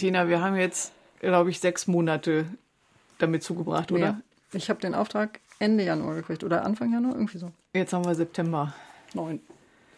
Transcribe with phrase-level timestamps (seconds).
[0.00, 2.46] Tina, wir haben jetzt, glaube ich, sechs Monate
[3.18, 4.00] damit zugebracht, oder?
[4.00, 4.20] Ja.
[4.54, 7.52] Ich habe den Auftrag Ende Januar gekriegt oder Anfang Januar, irgendwie so.
[7.74, 8.72] Jetzt haben wir September.
[9.12, 9.42] Neun.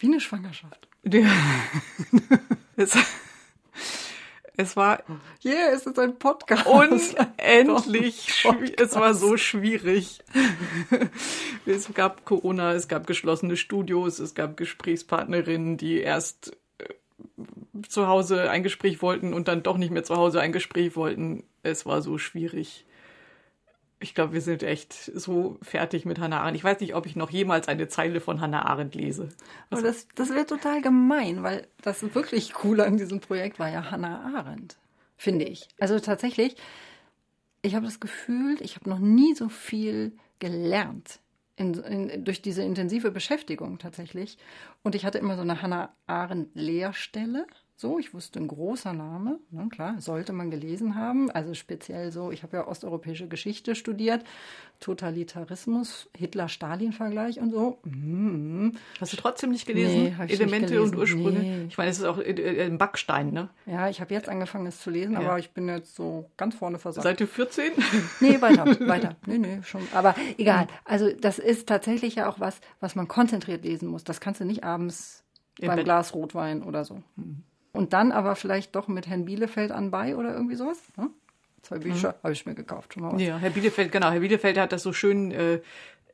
[0.00, 0.88] Wie eine Schwangerschaft.
[1.04, 1.30] Ja.
[2.76, 2.98] es,
[4.56, 5.04] es war
[5.44, 6.66] Yeah, es ist ein Podcast.
[6.66, 8.80] unendlich schwierig.
[8.80, 10.18] Es war so schwierig.
[11.64, 16.56] Es gab Corona, es gab geschlossene Studios, es gab Gesprächspartnerinnen, die erst
[17.88, 21.44] zu Hause ein Gespräch wollten und dann doch nicht mehr zu Hause ein Gespräch wollten.
[21.62, 22.86] Es war so schwierig.
[23.98, 26.56] Ich glaube, wir sind echt so fertig mit Hannah Arendt.
[26.56, 29.28] Ich weiß nicht, ob ich noch jemals eine Zeile von Hannah Arendt lese.
[29.70, 33.90] Aber das, das wäre total gemein, weil das wirklich Coole an diesem Projekt war ja
[33.90, 34.76] Hannah Arendt,
[35.16, 35.68] finde ich.
[35.78, 36.56] Also tatsächlich,
[37.62, 41.20] ich habe das Gefühl, ich habe noch nie so viel gelernt
[41.56, 44.38] in, in, durch diese intensive Beschäftigung tatsächlich.
[44.82, 47.46] Und ich hatte immer so eine Hannah Arendt Lehrstelle.
[47.82, 51.32] So, ich wusste ein großer Name, ne, klar, sollte man gelesen haben.
[51.32, 54.22] Also speziell so, ich habe ja osteuropäische Geschichte studiert,
[54.78, 57.78] Totalitarismus, Hitler-Stalin-Vergleich und so.
[57.82, 58.74] Mhm.
[59.00, 60.14] Hast du trotzdem nicht gelesen?
[60.16, 60.94] Nee, Elemente nicht gelesen.
[60.94, 61.38] und Ursprünge.
[61.40, 61.64] Nee.
[61.68, 63.50] Ich meine, es ist auch äh, äh, ein Backstein, ne?
[63.66, 65.18] Ja, ich habe jetzt angefangen, es zu lesen, Ja.
[65.20, 67.02] aber ich bin jetzt so ganz vorne versagt.
[67.02, 67.72] Seite 14?
[68.20, 69.16] Nee, weiter, weiter.
[69.26, 69.82] Nee, nee, schon.
[69.92, 70.68] Aber egal.
[70.84, 74.04] Also das ist tatsächlich ja auch was, was man konzentriert lesen muss.
[74.04, 75.24] Das kannst du nicht abends
[75.58, 75.84] Im beim Bett.
[75.86, 77.02] Glas Rotwein oder so.
[77.72, 80.78] Und dann aber vielleicht doch mit Herrn Bielefeld anbei oder irgendwie sowas.
[80.96, 81.10] Ne?
[81.62, 82.94] Zwei Bücher habe ich mir gekauft.
[82.94, 83.22] Schon mal was.
[83.22, 84.10] Ja, Herr Bielefeld, genau.
[84.10, 85.60] Herr Bielefeld hat das so schön, äh,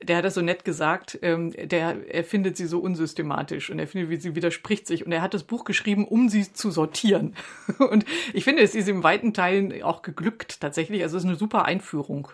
[0.02, 3.88] der hat das so nett gesagt, ähm, der, er findet sie so unsystematisch und er
[3.88, 7.34] findet, wie sie widerspricht sich und er hat das Buch geschrieben, um sie zu sortieren.
[7.78, 11.02] Und ich finde, es ist in weiten Teilen auch geglückt tatsächlich.
[11.02, 12.28] Also es ist eine super Einführung.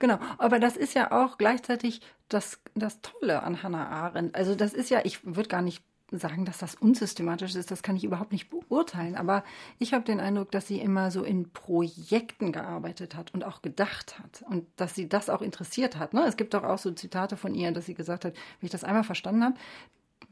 [0.00, 4.34] Genau, aber das ist ja auch gleichzeitig das, das Tolle an Hannah Arendt.
[4.34, 5.82] Also das ist ja, ich würde gar nicht
[6.12, 9.44] sagen, dass das unsystematisch ist, das kann ich überhaupt nicht beurteilen, aber
[9.78, 14.18] ich habe den Eindruck, dass sie immer so in Projekten gearbeitet hat und auch gedacht
[14.18, 16.14] hat und dass sie das auch interessiert hat.
[16.14, 16.24] Ne?
[16.26, 18.84] Es gibt doch auch so Zitate von ihr, dass sie gesagt hat, wenn ich das
[18.84, 19.54] einmal verstanden habe,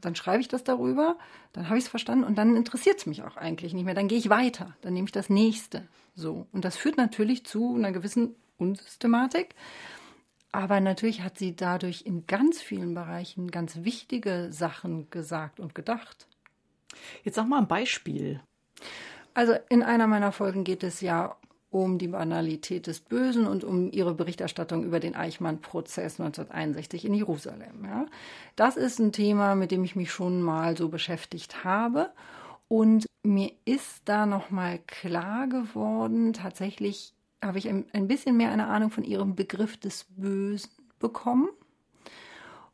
[0.01, 1.17] dann schreibe ich das darüber,
[1.53, 3.95] dann habe ich es verstanden und dann interessiert es mich auch eigentlich nicht mehr.
[3.95, 5.87] Dann gehe ich weiter, dann nehme ich das nächste.
[6.15, 6.47] So.
[6.51, 9.55] Und das führt natürlich zu einer gewissen Unsystematik.
[10.51, 16.27] Aber natürlich hat sie dadurch in ganz vielen Bereichen ganz wichtige Sachen gesagt und gedacht.
[17.23, 18.41] Jetzt sag mal ein Beispiel.
[19.33, 21.35] Also in einer meiner Folgen geht es ja
[21.71, 27.85] um die Banalität des Bösen und um ihre Berichterstattung über den Eichmann-Prozess 1961 in Jerusalem.
[27.85, 28.07] Ja.
[28.55, 32.09] Das ist ein Thema, mit dem ich mich schon mal so beschäftigt habe.
[32.67, 37.13] Und mir ist da nochmal klar geworden, tatsächlich
[37.43, 40.69] habe ich ein, ein bisschen mehr eine Ahnung von ihrem Begriff des Bösen
[40.99, 41.49] bekommen.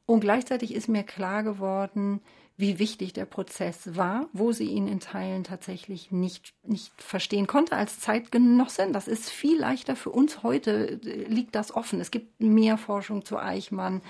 [0.05, 2.21] Und gleichzeitig ist mir klar geworden,
[2.57, 7.75] wie wichtig der Prozess war, wo sie ihn in Teilen tatsächlich nicht, nicht verstehen konnte
[7.75, 8.93] als Zeitgenossin.
[8.93, 11.99] Das ist viel leichter für uns heute, äh, liegt das offen.
[11.99, 14.01] Es gibt mehr Forschung zu Eichmann.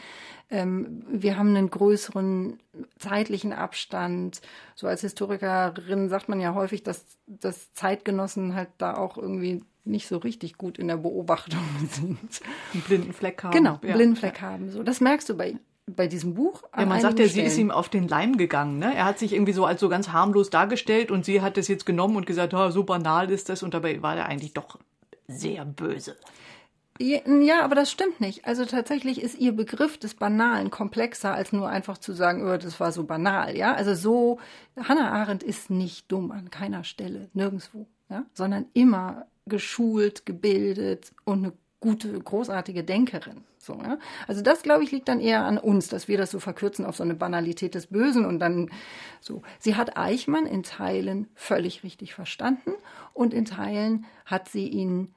[0.51, 2.59] Ähm, wir haben einen größeren
[2.99, 4.41] zeitlichen Abstand.
[4.75, 10.07] So als Historikerin sagt man ja häufig, dass, dass Zeitgenossen halt da auch irgendwie nicht
[10.07, 12.41] so richtig gut in der Beobachtung sind.
[12.73, 13.51] Einen blinden Fleck haben.
[13.51, 13.95] Genau, einen ja.
[13.95, 14.71] blinden Fleck haben.
[14.71, 15.57] So, das merkst du bei,
[15.87, 16.63] bei diesem Buch.
[16.77, 18.79] Ja, man sagt ja, sie ist ihm auf den Leim gegangen.
[18.79, 18.95] Ne?
[18.95, 21.85] Er hat sich irgendwie so als so ganz harmlos dargestellt und sie hat das jetzt
[21.85, 23.63] genommen und gesagt, "Ah, so banal ist das.
[23.63, 24.79] Und dabei war er eigentlich doch
[25.27, 26.15] sehr böse.
[26.97, 28.45] Ja, ja, aber das stimmt nicht.
[28.45, 32.79] Also tatsächlich ist ihr Begriff des Banalen komplexer, als nur einfach zu sagen, oh, das
[32.79, 33.57] war so banal.
[33.57, 34.39] Ja, also so,
[34.77, 41.39] Hannah Arendt ist nicht dumm an keiner Stelle, nirgendwo, ja, sondern immer geschult, gebildet und
[41.39, 43.43] eine gute, großartige Denkerin.
[43.59, 43.97] So, ja?
[44.27, 46.95] Also das, glaube ich, liegt dann eher an uns, dass wir das so verkürzen auf
[46.95, 48.71] so eine Banalität des Bösen und dann
[49.21, 49.41] so.
[49.59, 52.73] Sie hat Eichmann in Teilen völlig richtig verstanden
[53.13, 55.13] und in Teilen hat sie ihn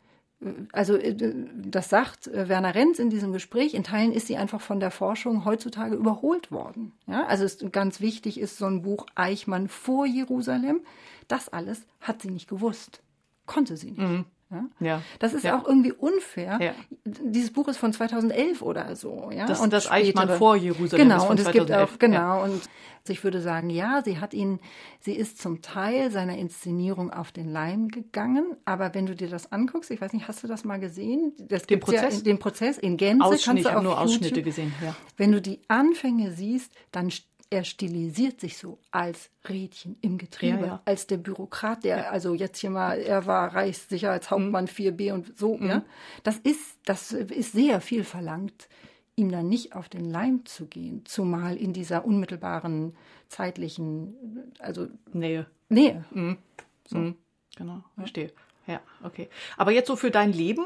[0.73, 1.17] also äh,
[1.57, 4.93] das sagt äh, Werner Renz in diesem Gespräch, in Teilen ist sie einfach von der
[4.93, 6.93] Forschung heutzutage überholt worden.
[7.07, 10.83] Ja, also ist ganz wichtig ist so ein Buch Eichmann vor Jerusalem.
[11.27, 13.03] Das alles hat sie nicht gewusst.
[13.49, 14.25] Konnte sie nicht.
[14.51, 14.65] Ja?
[14.81, 15.03] Ja.
[15.19, 15.59] Das ist Ja.
[15.59, 16.59] auch irgendwie unfair.
[16.63, 16.73] Ja.
[17.05, 19.31] Dieses Buch ist von 2011 oder so.
[19.35, 19.45] Ja?
[19.47, 21.93] Das- und das Eichmann vor Jerusalem Genau, und es gibt 2011.
[21.95, 22.63] auch, genau, und
[23.09, 24.59] ich würde sagen, ja, sie hat ihn,
[25.01, 29.51] sie ist zum Teil seiner Inszenierung auf den Leim gegangen, aber wenn du dir das
[29.53, 31.33] anguckst, ich weiß nicht, hast du das mal gesehen?
[31.39, 32.19] Das Den Prozess?
[32.19, 34.73] in, den Prozess in Gänze Ausschnitt, kannst ich du habe auf nur YouTube- Ausschnitte gesehen.
[35.19, 37.11] Wenn du die Anfänge siehst, dann
[37.51, 40.83] er stilisiert sich so als Rädchen im Getriebe, Ja, ja.
[40.85, 44.69] als der Bürokrat, der also jetzt hier mal, er war Reichssicherheitshauptmann Mhm.
[44.69, 45.83] 4b und so, ja.
[46.25, 48.69] Das ist, das ist sehr viel verlangt,
[49.17, 52.95] ihm dann nicht auf den Leim zu gehen, zumal in dieser unmittelbaren
[53.29, 54.15] zeitlichen,
[54.59, 55.47] also Nähe.
[55.69, 56.05] Nähe.
[56.11, 56.37] Mhm.
[57.57, 58.33] genau, verstehe.
[58.67, 59.29] Ja, okay.
[59.57, 60.65] Aber jetzt so für dein Leben?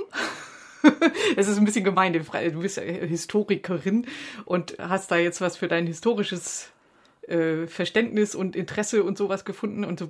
[1.37, 4.07] es ist ein bisschen gemein, du bist ja Historikerin
[4.45, 6.73] und hast da jetzt was für dein historisches
[7.29, 10.09] äh, Verständnis und Interesse und sowas gefunden und so.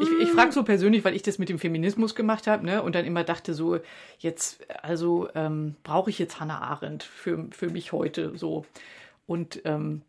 [0.00, 2.94] Ich, ich frage so persönlich, weil ich das mit dem Feminismus gemacht habe, ne, und
[2.94, 3.80] dann immer dachte so,
[4.18, 8.64] jetzt, also ähm, brauche ich jetzt Hannah Arendt für, für mich heute so.
[9.26, 10.02] Und ähm,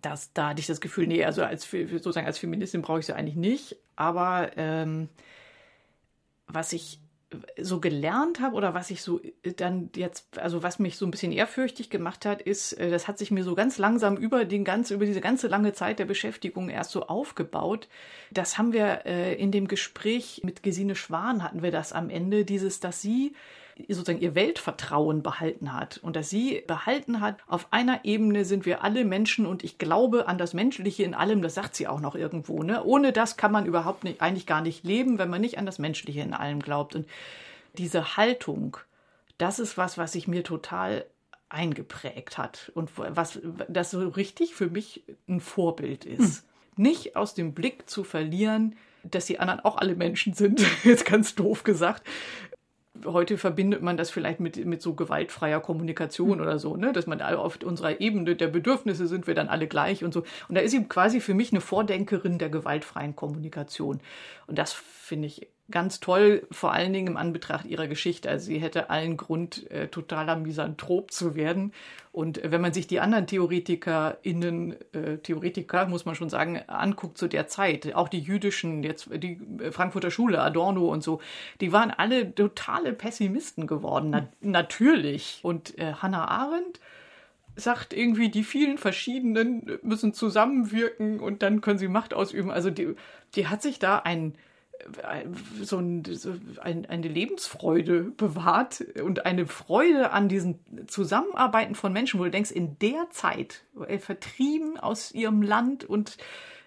[0.00, 3.14] das, da hatte ich das Gefühl, nee, also als sozusagen als Feministin brauche ich sie
[3.14, 3.76] eigentlich nicht.
[3.96, 5.08] Aber ähm,
[6.46, 6.98] was ich
[7.60, 11.10] so gelernt habe oder was ich so äh, dann jetzt, also was mich so ein
[11.10, 14.64] bisschen ehrfürchtig gemacht hat, ist, äh, das hat sich mir so ganz langsam über den
[14.64, 17.88] ganz, über diese ganze lange Zeit der Beschäftigung erst so aufgebaut.
[18.30, 22.44] Das haben wir äh, in dem Gespräch mit Gesine Schwan hatten wir das am Ende,
[22.44, 23.34] dieses, dass sie
[23.88, 28.82] sozusagen ihr Weltvertrauen behalten hat und dass sie behalten hat, auf einer Ebene sind wir
[28.82, 32.14] alle Menschen und ich glaube an das Menschliche in allem, das sagt sie auch noch
[32.14, 32.82] irgendwo, ne?
[32.84, 35.78] Ohne das kann man überhaupt nicht, eigentlich gar nicht leben, wenn man nicht an das
[35.78, 36.94] Menschliche in allem glaubt.
[36.94, 37.06] Und
[37.76, 38.76] diese Haltung,
[39.38, 41.04] das ist was, was sich mir total
[41.48, 46.42] eingeprägt hat und was das so richtig für mich ein Vorbild ist.
[46.76, 46.82] Hm.
[46.82, 51.34] Nicht aus dem Blick zu verlieren, dass die anderen auch alle Menschen sind, jetzt ganz
[51.34, 52.02] doof gesagt,
[53.04, 56.42] heute verbindet man das vielleicht mit, mit so gewaltfreier Kommunikation mhm.
[56.42, 56.92] oder so, ne?
[56.92, 60.24] dass man auf unserer Ebene der Bedürfnisse sind wir dann alle gleich und so.
[60.48, 64.00] Und da ist sie quasi für mich eine Vordenkerin der gewaltfreien Kommunikation.
[64.46, 68.30] Und das finde ich ganz toll, vor allen Dingen im Anbetracht ihrer Geschichte.
[68.30, 71.72] Also sie hätte allen Grund, äh, totaler Misanthrop zu werden.
[72.10, 77.18] Und äh, wenn man sich die anderen TheoretikerInnen, äh, Theoretiker, muss man schon sagen, anguckt
[77.18, 81.20] zu der Zeit, auch die jüdischen, jetzt die äh, Frankfurter Schule, Adorno und so,
[81.60, 85.40] die waren alle totale Pessimisten geworden, na natürlich.
[85.42, 86.80] Und äh, Hannah Arendt,
[87.56, 92.52] sagt irgendwie, die vielen verschiedenen müssen zusammenwirken und dann können sie Macht ausüben.
[92.52, 92.94] Also die,
[93.34, 94.34] die hat sich da ein
[95.62, 102.30] so, ein, eine Lebensfreude bewahrt und eine Freude an diesen Zusammenarbeiten von Menschen, wo du
[102.30, 106.16] denkst, in der Zeit, äh, vertrieben aus ihrem Land und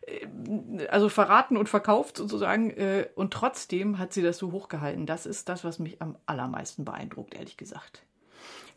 [0.06, 5.06] äh, also verraten und verkauft sozusagen, äh, und trotzdem hat sie das so hochgehalten.
[5.06, 8.04] Das ist das, was mich am allermeisten beeindruckt, ehrlich gesagt.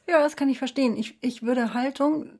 [0.07, 0.97] Ja, das kann ich verstehen.
[0.97, 2.39] Ich, ich würde Haltung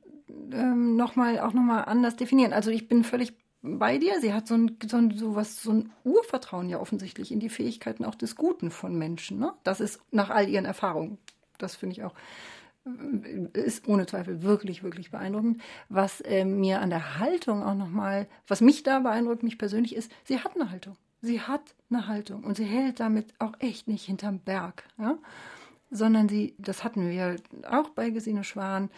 [0.51, 2.53] ähm, noch mal, auch nochmal anders definieren.
[2.53, 3.33] Also ich bin völlig
[3.65, 4.19] bei dir.
[4.21, 7.49] Sie hat so ein, so ein, so was, so ein Urvertrauen ja offensichtlich in die
[7.49, 9.39] Fähigkeiten auch des Guten von Menschen.
[9.39, 9.53] Ne?
[9.63, 11.17] Das ist nach all ihren Erfahrungen.
[11.57, 12.13] Das finde ich auch
[12.85, 15.61] äh, ist ohne Zweifel wirklich, wirklich beeindruckend.
[15.89, 20.11] Was äh, mir an der Haltung auch nochmal, was mich da beeindruckt, mich persönlich, ist,
[20.23, 20.95] sie hat eine Haltung.
[21.21, 24.83] Sie hat eine Haltung und sie hält damit auch echt nicht hinterm Berg.
[24.97, 25.17] Ja?
[25.89, 27.37] Sondern sie, das hatten wir
[27.69, 28.89] auch bei Gesine Schwan,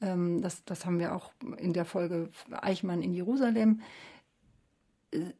[0.00, 3.80] ähm, das, das haben wir auch in der Folge Eichmann in Jerusalem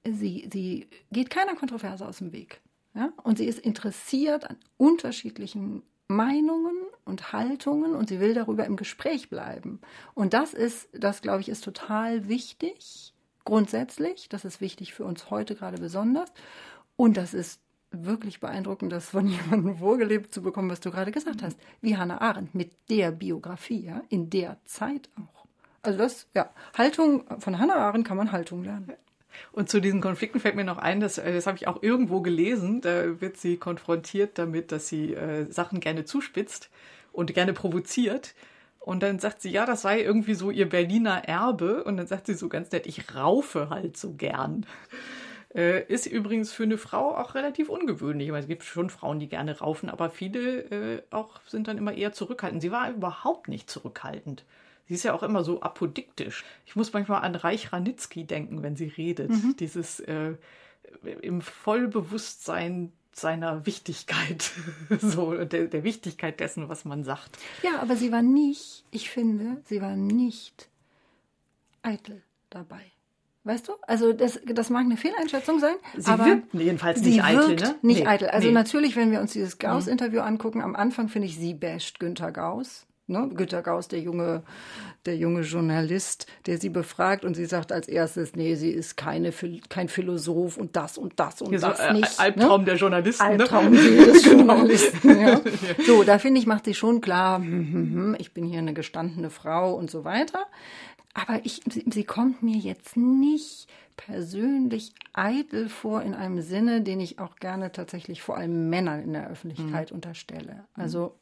[0.05, 2.61] sie, sie geht keiner Kontroverse aus dem Weg.
[2.95, 3.13] Ja?
[3.23, 9.31] Und sie ist interessiert an unterschiedlichen Meinungen und Haltungen und sie will darüber im Gespräch
[9.31, 9.81] bleiben.
[10.15, 14.29] Und das ist, das glaube ich, ist total wichtig, grundsätzlich.
[14.29, 16.31] Das ist wichtig für uns heute gerade besonders.
[16.97, 17.61] Und das ist
[17.91, 21.59] wirklich beeindruckend, das von jemandem vorgelebt zu bekommen, was du gerade gesagt hast.
[21.81, 25.47] Wie Hannah Arendt mit der Biografie, ja, in der Zeit auch.
[25.83, 28.93] Also das, ja, Haltung, von Hannah Arendt kann man Haltung lernen.
[29.53, 32.21] Und zu diesen Konflikten fällt mir noch ein, dass, äh, das habe ich auch irgendwo
[32.21, 36.71] gelesen, da wird sie konfrontiert damit, dass sie äh, Sachen gerne zuspitzt
[37.13, 38.35] und gerne provoziert.
[38.81, 41.85] Und dann sagt sie, ja, das sei irgendwie so ihr Berliner Erbe.
[41.85, 44.67] Und dann sagt sie so ganz nett, ich raufe halt so gern.
[45.55, 48.29] Äh, ist übrigens für eine Frau auch relativ ungewöhnlich.
[48.29, 51.95] Meine, es gibt schon Frauen, die gerne raufen, aber viele äh, auch sind dann immer
[51.95, 52.61] eher zurückhaltend.
[52.61, 54.45] Sie war überhaupt nicht zurückhaltend.
[54.87, 56.45] Sie ist ja auch immer so apodiktisch.
[56.67, 59.31] Ich muss manchmal an Reich Ranitzky denken, wenn sie redet.
[59.31, 59.57] Mhm.
[59.59, 60.35] Dieses äh,
[61.23, 64.51] im Vollbewusstsein seiner Wichtigkeit,
[65.01, 67.39] so der, der Wichtigkeit dessen, was man sagt.
[67.63, 70.69] Ja, aber sie war nicht, ich finde, sie war nicht
[71.83, 72.81] eitel dabei.
[73.45, 73.73] Weißt du?
[73.83, 75.75] Also das, das mag eine Fehleinschätzung sein.
[75.97, 77.77] Sie aber wirkt jedenfalls nicht eitel, ne?
[77.83, 78.29] Nicht nee, eitel.
[78.29, 78.55] Also nee.
[78.55, 82.87] natürlich, wenn wir uns dieses Gauss-Interview angucken, am Anfang finde ich, sie basht Günther Gauss.
[83.07, 83.29] Ne?
[83.35, 84.43] Günter Gauss, der junge,
[85.05, 89.31] der junge Journalist, der sie befragt und sie sagt als erstes, nee, sie ist keine,
[89.69, 92.19] kein Philosoph und das und das und Hier das so, nicht.
[92.19, 92.65] Albtraum ne?
[92.65, 93.23] der Journalisten.
[93.23, 93.31] Ne?
[93.31, 93.77] Albtraum ne?
[93.77, 94.37] des genau.
[94.39, 95.41] Journalisten, ja.
[95.87, 98.73] So, da finde ich, macht sie schon klar, hm, hm, hm, ich bin hier eine
[98.73, 100.47] gestandene Frau und so weiter.
[101.13, 103.69] Aber ich, sie, sie kommt mir jetzt nicht
[103.99, 109.13] persönlich eitel vor in einem Sinne, den ich auch gerne tatsächlich vor allem Männern in
[109.13, 109.97] der Öffentlichkeit mhm.
[109.97, 110.65] unterstelle.
[110.75, 111.15] Also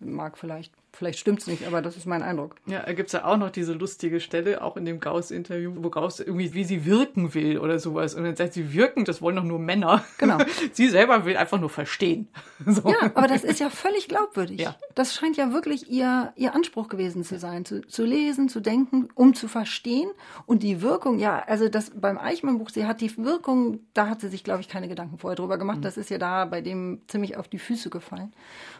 [0.00, 2.56] Mag vielleicht, vielleicht stimmt es nicht, aber das ist mein Eindruck.
[2.66, 5.90] Ja, da gibt es ja auch noch diese lustige Stelle, auch in dem Gauss-Interview, wo
[5.90, 8.14] Gauss irgendwie, wie sie wirken will oder sowas.
[8.14, 10.04] Und dann sagt sie, wirken, das wollen doch nur Männer.
[10.18, 10.38] Genau.
[10.72, 12.28] sie selber will einfach nur verstehen.
[12.66, 12.90] So.
[12.90, 14.60] Ja, aber das ist ja völlig glaubwürdig.
[14.60, 14.76] Ja.
[14.94, 19.08] Das scheint ja wirklich ihr, ihr Anspruch gewesen zu sein, zu, zu lesen, zu denken,
[19.14, 20.10] um zu verstehen.
[20.44, 24.28] Und die Wirkung, ja, also das beim Eichmann-Buch, sie hat die Wirkung, da hat sie
[24.28, 25.78] sich, glaube ich, keine Gedanken vorher drüber gemacht.
[25.78, 25.82] Mhm.
[25.82, 28.32] Das ist ja da bei dem ziemlich auf die Füße gefallen.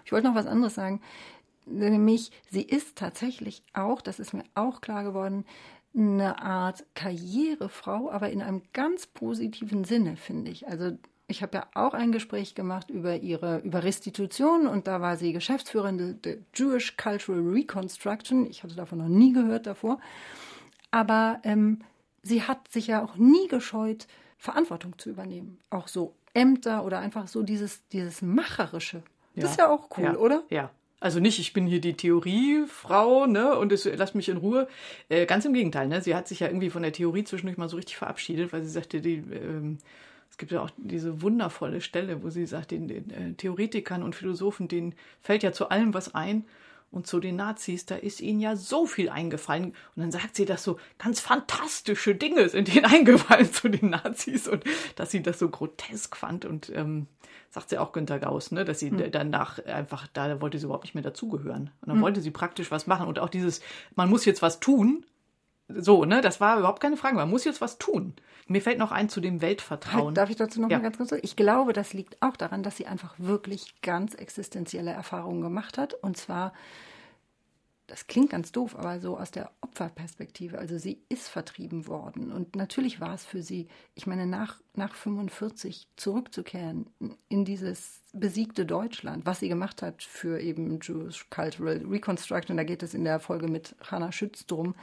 [0.04, 1.00] Ich wollte noch was anderes sagen
[1.70, 5.44] nämlich sie ist tatsächlich auch, das ist mir auch klar geworden,
[5.96, 10.68] eine Art Karrierefrau, aber in einem ganz positiven Sinne, finde ich.
[10.68, 10.96] Also
[11.26, 15.32] ich habe ja auch ein Gespräch gemacht über ihre über Restitution und da war sie
[15.32, 18.46] Geschäftsführerin der Jewish Cultural Reconstruction.
[18.46, 20.00] Ich hatte davon noch nie gehört davor.
[20.90, 21.80] Aber ähm,
[22.22, 24.06] sie hat sich ja auch nie gescheut,
[24.38, 25.58] Verantwortung zu übernehmen.
[25.68, 29.02] Auch so Ämter oder einfach so dieses, dieses Macherische.
[29.34, 29.50] Das ja.
[29.50, 30.16] ist ja auch cool, ja.
[30.16, 30.44] oder?
[30.48, 30.70] Ja,
[31.00, 34.68] also nicht, ich bin hier die Theoriefrau, ne, und es, lasst mich in Ruhe.
[35.08, 36.00] Äh, ganz im Gegenteil, ne?
[36.02, 38.70] Sie hat sich ja irgendwie von der Theorie zwischendurch mal so richtig verabschiedet, weil sie
[38.70, 39.78] sagte, die, ähm,
[40.30, 44.14] es gibt ja auch diese wundervolle Stelle, wo sie sagt, den, den äh, Theoretikern und
[44.16, 46.44] Philosophen, denen fällt ja zu allem was ein.
[46.90, 49.74] Und zu den Nazis, da ist ihnen ja so viel eingefallen.
[49.94, 54.48] Und dann sagt sie, dass so ganz fantastische Dinge sind ihnen eingefallen zu den Nazis
[54.48, 54.64] und
[54.96, 56.46] dass sie das so grotesk fand.
[56.46, 57.06] Und ähm,
[57.50, 59.10] sagt sie auch Günter Gauss, ne, dass sie mhm.
[59.10, 61.70] danach einfach, da wollte sie überhaupt nicht mehr dazugehören.
[61.80, 62.02] Und dann mhm.
[62.02, 63.06] wollte sie praktisch was machen.
[63.06, 63.60] Und auch dieses,
[63.94, 65.04] man muss jetzt was tun,
[65.68, 67.16] so, ne, das war überhaupt keine Frage.
[67.16, 68.14] Man muss jetzt was tun.
[68.46, 70.06] Mir fällt noch ein zu dem Weltvertrauen.
[70.06, 70.78] Halt, darf ich dazu noch ja.
[70.78, 71.12] mal ganz kurz?
[71.22, 75.92] Ich glaube, das liegt auch daran, dass sie einfach wirklich ganz existenzielle Erfahrungen gemacht hat.
[75.94, 76.52] Und zwar
[77.88, 80.58] das klingt ganz doof, aber so aus der Opferperspektive.
[80.58, 82.30] Also sie ist vertrieben worden.
[82.30, 86.86] Und natürlich war es für sie, ich meine, nach, nach 45 zurückzukehren
[87.30, 92.82] in dieses besiegte Deutschland, was sie gemacht hat für eben Jewish Cultural Reconstruction, da geht
[92.82, 94.74] es in der Folge mit Hannah Schütz drum.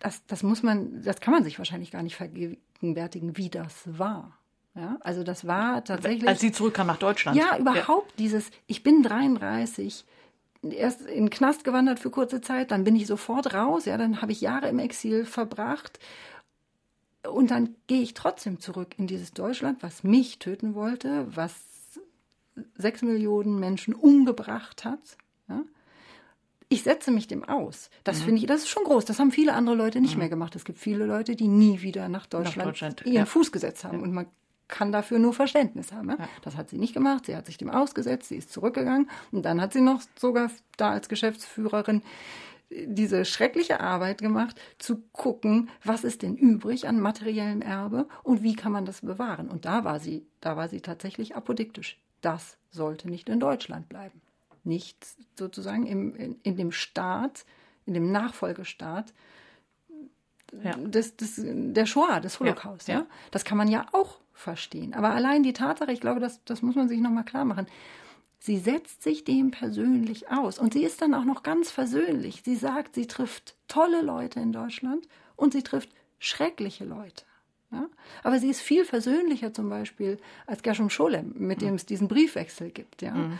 [0.00, 4.38] Das, das muss man, das kann man sich wahrscheinlich gar nicht vergegenwärtigen, wie das war.
[4.74, 6.28] Ja, also das war tatsächlich.
[6.28, 7.36] Als sie zurückkam nach Deutschland.
[7.36, 8.16] Ja, überhaupt ja.
[8.18, 10.04] dieses, ich bin 33,
[10.62, 14.22] erst in den Knast gewandert für kurze Zeit, dann bin ich sofort raus, ja, dann
[14.22, 15.98] habe ich Jahre im Exil verbracht
[17.28, 21.54] und dann gehe ich trotzdem zurück in dieses Deutschland, was mich töten wollte, was
[22.74, 25.16] sechs Millionen Menschen umgebracht hat.
[25.48, 25.62] Ja.
[26.70, 27.88] Ich setze mich dem aus.
[28.04, 28.24] Das mhm.
[28.24, 29.04] finde ich, das ist schon groß.
[29.06, 30.20] Das haben viele andere Leute nicht mhm.
[30.20, 30.54] mehr gemacht.
[30.54, 33.26] Es gibt viele Leute, die nie wieder nach Deutschland, nach Deutschland ihren ja.
[33.26, 33.98] Fuß gesetzt haben.
[33.98, 34.04] Ja.
[34.04, 34.26] Und man
[34.68, 36.10] kann dafür nur Verständnis haben.
[36.10, 36.18] Ja?
[36.42, 37.26] Das hat sie nicht gemacht.
[37.26, 40.90] Sie hat sich dem ausgesetzt, sie ist zurückgegangen und dann hat sie noch sogar da
[40.90, 42.02] als Geschäftsführerin
[42.70, 48.54] diese schreckliche Arbeit gemacht, zu gucken, was ist denn übrig an materiellem Erbe und wie
[48.54, 49.48] kann man das bewahren.
[49.48, 51.98] Und da war sie, da war sie tatsächlich apodiktisch.
[52.20, 54.20] Das sollte nicht in Deutschland bleiben.
[54.68, 55.06] Nicht
[55.36, 57.44] sozusagen im, in, in dem Staat,
[57.86, 59.12] in dem Nachfolgestaat
[60.62, 60.72] ja.
[60.76, 62.88] des, des, der Shoah, des Holocaust.
[62.88, 63.06] Ja, ja.
[63.30, 64.94] Das kann man ja auch verstehen.
[64.94, 67.66] Aber allein die Tatsache, ich glaube, das, das muss man sich nochmal klar machen.
[68.38, 72.42] Sie setzt sich dem persönlich aus und sie ist dann auch noch ganz versöhnlich.
[72.44, 77.24] Sie sagt, sie trifft tolle Leute in Deutschland und sie trifft schreckliche Leute.
[77.72, 77.88] Ja?
[78.22, 82.70] Aber sie ist viel versöhnlicher zum Beispiel als Gershom Scholem, mit dem es diesen Briefwechsel
[82.70, 83.02] gibt.
[83.02, 83.14] Ja?
[83.14, 83.38] Mhm.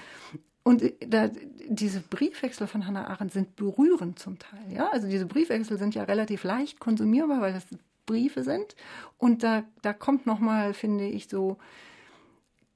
[0.69, 1.31] Und da,
[1.67, 4.71] diese Briefwechsel von Hannah Arendt sind berührend zum Teil.
[4.71, 4.91] Ja?
[4.91, 7.65] Also diese Briefwechsel sind ja relativ leicht konsumierbar, weil das
[8.05, 8.77] Briefe sind.
[9.17, 11.57] Und da, da kommt nochmal, finde ich, so,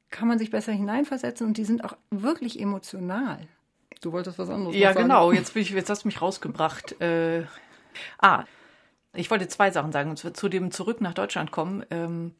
[0.09, 3.47] kann man sich besser hineinversetzen und die sind auch wirklich emotional.
[4.01, 5.09] Du wolltest was anderes Ja, sagen.
[5.09, 5.31] genau.
[5.31, 6.99] Jetzt, bin ich, jetzt hast du mich rausgebracht.
[7.03, 7.45] Äh,
[8.17, 8.45] ah,
[9.13, 10.17] ich wollte zwei Sachen sagen.
[10.17, 11.85] Zu dem Zurück nach Deutschland kommen.
[11.91, 12.35] Ähm,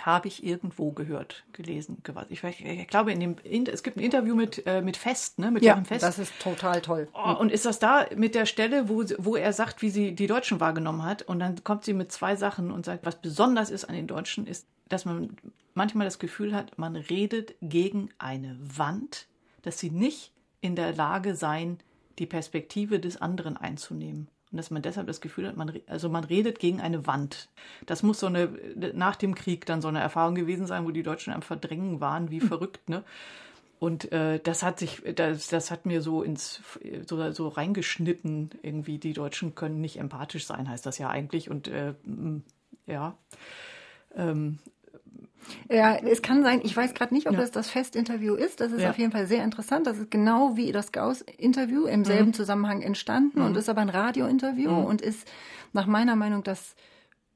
[0.00, 4.00] habe ich irgendwo gehört, gelesen, ich, ich, ich glaube, in dem, in, es gibt ein
[4.00, 6.02] Interview mit, äh, mit Fest, ne, mit ja, Fest.
[6.02, 7.08] das ist total toll.
[7.12, 10.26] Oh, und ist das da mit der Stelle, wo, wo er sagt, wie sie die
[10.26, 11.22] Deutschen wahrgenommen hat?
[11.22, 14.46] Und dann kommt sie mit zwei Sachen und sagt, was besonders ist an den Deutschen,
[14.46, 15.36] ist, dass man
[15.74, 19.26] manchmal das Gefühl hat, man redet gegen eine Wand,
[19.62, 21.78] dass sie nicht in der Lage seien,
[22.18, 24.28] die Perspektive des anderen einzunehmen.
[24.52, 27.48] Und dass man deshalb das Gefühl hat, man, also man redet gegen eine Wand.
[27.86, 28.50] Das muss so eine,
[28.94, 32.30] nach dem Krieg dann so eine Erfahrung gewesen sein, wo die Deutschen am Verdrängen waren,
[32.30, 32.48] wie mhm.
[32.48, 33.02] verrückt, ne?
[33.78, 36.62] Und äh, das hat sich, das, das hat mir so ins
[37.04, 41.50] so, so reingeschnitten, irgendwie, die Deutschen können nicht empathisch sein, heißt das ja eigentlich.
[41.50, 41.94] Und äh,
[42.86, 43.16] ja.
[44.14, 44.60] Ähm,
[45.70, 47.40] ja, es kann sein, ich weiß gerade nicht, ob ja.
[47.40, 48.60] das das Festinterview ist.
[48.60, 48.90] Das ist ja.
[48.90, 49.86] auf jeden Fall sehr interessant.
[49.86, 52.34] Das ist genau wie das Gauss-Interview im selben mhm.
[52.34, 53.46] Zusammenhang entstanden mhm.
[53.46, 54.84] und ist aber ein Radiointerview mhm.
[54.84, 55.26] und ist
[55.72, 56.74] nach meiner Meinung das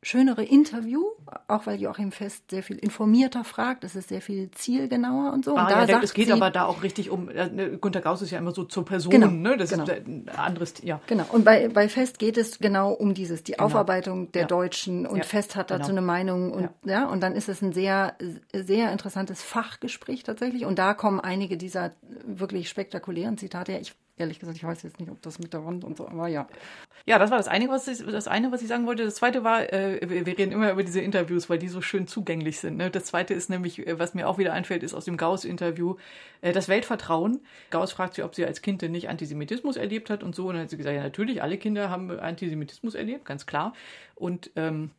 [0.07, 1.03] schönere Interview,
[1.49, 5.57] auch weil Joachim Fest sehr viel informierter fragt, es ist sehr viel zielgenauer und so.
[5.57, 8.23] Ah, und da ja, es geht sie, aber da auch richtig um, äh, Gunter Gauss
[8.23, 9.57] ist ja immer so zur Person, genau, ne?
[9.57, 9.83] Das genau.
[9.83, 11.01] ist ein anderes, ja.
[11.09, 13.65] Genau, und bei, bei Fest geht es genau um dieses, die genau.
[13.65, 14.49] Aufarbeitung der ja.
[14.49, 15.25] Deutschen und ja.
[15.25, 15.99] Fest hat dazu genau.
[15.99, 17.01] eine Meinung und ja.
[17.01, 18.15] ja, und dann ist es ein sehr,
[18.53, 21.91] sehr interessantes Fachgespräch tatsächlich und da kommen einige dieser
[22.25, 23.81] wirklich spektakulären Zitate her.
[23.81, 26.28] Ich ehrlich gesagt, ich weiß jetzt nicht, ob das mit der Wand und so, aber
[26.28, 26.49] ja.
[27.04, 29.04] Ja, das war das eine, was ich, das eine, was ich sagen wollte.
[29.04, 32.58] Das zweite war, äh, wir reden immer über diese Interviews, weil die so schön zugänglich
[32.58, 32.78] sind.
[32.78, 32.90] Ne?
[32.90, 35.96] Das zweite ist nämlich, äh, was mir auch wieder einfällt, ist aus dem Gauss-Interview,
[36.40, 37.40] äh, das Weltvertrauen.
[37.70, 40.49] Gauss fragt sie, ob sie als Kind denn nicht Antisemitismus erlebt hat und so.
[40.49, 43.75] Und dann hat sie gesagt, ja, natürlich, alle Kinder haben Antisemitismus erlebt, ganz klar.
[44.14, 44.90] Und, ähm,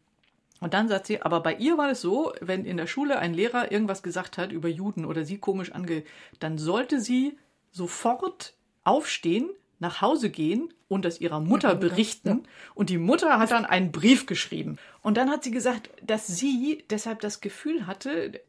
[0.59, 3.33] und dann sagt sie, aber bei ihr war es so, wenn in der Schule ein
[3.33, 6.03] Lehrer irgendwas gesagt hat über Juden oder sie komisch ange,
[6.39, 7.37] dann sollte sie
[7.71, 8.53] sofort
[8.87, 12.43] aufstehen, nach Hause gehen und das ihrer Mutter berichten.
[12.73, 14.77] Und die Mutter hat dann einen Brief geschrieben.
[15.01, 18.41] Und dann hat sie gesagt, dass sie deshalb das Gefühl hatte,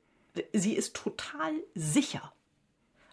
[0.53, 2.33] sie ist total sicher.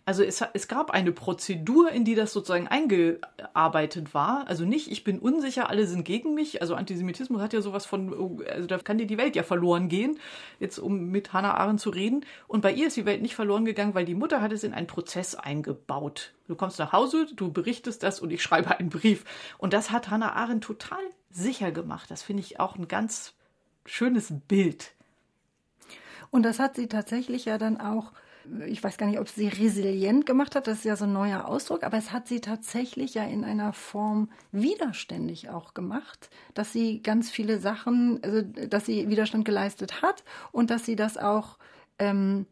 [0.08, 4.48] Also es, es gab eine Prozedur, in die das sozusagen eingearbeitet war.
[4.48, 6.62] Also nicht, ich bin unsicher, alle sind gegen mich.
[6.62, 10.20] Also Antisemitismus hat ja sowas von, also da kann dir die Welt ja verloren gehen,
[10.60, 12.24] jetzt um mit Hannah Arendt zu reden.
[12.48, 14.76] Und bei ihr ist die Welt nicht verloren gegangen, weil die Mutter hat es in
[14.76, 16.34] einen Prozess eingebaut.
[16.48, 19.26] Du kommst nach Hause, du berichtest das und ich schreibe einen Brief.
[19.58, 22.12] Und das hat Hannah Arendt total sicher gemacht.
[22.12, 23.34] Das finde ich auch ein ganz
[23.88, 24.92] schönes Bild.
[26.30, 28.12] Und das hat sie tatsächlich ja dann auch
[28.68, 31.46] ich weiß gar nicht, ob sie resilient gemacht hat, das ist ja so ein neuer
[31.46, 37.02] Ausdruck, aber es hat sie tatsächlich ja in einer Form widerständig auch gemacht, dass sie
[37.02, 41.58] ganz viele Sachen, also dass sie Widerstand geleistet hat und dass sie das auch
[42.00, 42.46] ähm,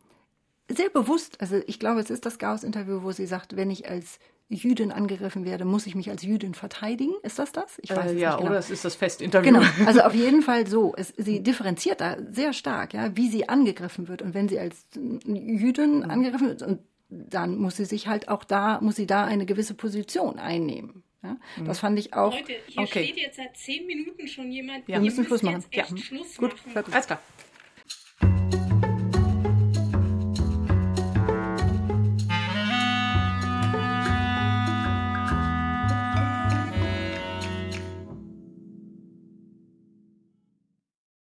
[0.70, 4.20] sehr bewusst, also ich glaube, es ist das Gauss-Interview, wo sie sagt, wenn ich als
[4.54, 7.14] Jüdin angegriffen werde, muss ich mich als Jüdin verteidigen?
[7.24, 7.80] Ist das das?
[7.82, 8.50] Ich weiß äh, es ja, nicht genau.
[8.50, 9.52] oder es ist das Festinterview.
[9.52, 10.94] Genau, also auf jeden Fall so.
[10.96, 14.22] Es, sie differenziert da sehr stark, ja, wie sie angegriffen wird.
[14.22, 14.86] Und wenn sie als
[15.26, 16.10] Jüdin mhm.
[16.10, 16.80] angegriffen wird, und
[17.10, 21.04] dann muss sie sich halt auch da, muss sie da eine gewisse Position einnehmen.
[21.24, 21.66] Ja, mhm.
[21.66, 22.34] Das fand ich auch.
[22.34, 23.06] Leute, hier okay.
[23.06, 24.88] steht jetzt seit zehn Minuten schon jemand.
[24.90, 24.96] Ja.
[24.96, 25.64] Wir müssen Schluss machen.
[25.72, 25.86] Ja.
[25.86, 26.94] Schluss Gut, machen.
[26.94, 27.22] Alles klar.